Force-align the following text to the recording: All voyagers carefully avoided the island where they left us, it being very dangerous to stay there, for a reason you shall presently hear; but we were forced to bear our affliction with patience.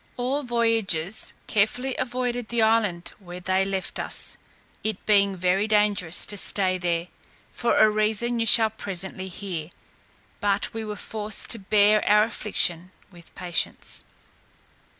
All 0.17 0.41
voyagers 0.41 1.33
carefully 1.45 1.95
avoided 1.97 2.49
the 2.49 2.63
island 2.63 3.13
where 3.19 3.39
they 3.39 3.63
left 3.63 3.99
us, 3.99 4.35
it 4.83 5.05
being 5.05 5.37
very 5.37 5.67
dangerous 5.67 6.25
to 6.25 6.37
stay 6.37 6.79
there, 6.79 7.09
for 7.53 7.77
a 7.77 7.87
reason 7.87 8.39
you 8.39 8.47
shall 8.47 8.71
presently 8.71 9.27
hear; 9.27 9.69
but 10.39 10.73
we 10.73 10.83
were 10.83 10.95
forced 10.95 11.51
to 11.51 11.59
bear 11.59 12.03
our 12.09 12.23
affliction 12.23 12.89
with 13.11 13.35
patience. 13.35 14.03